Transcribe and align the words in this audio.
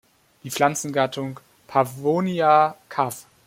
Die 0.41 0.49
Pflanzengattung 0.49 1.39
"Pavonia" 1.67 2.75
Cav. 2.89 3.27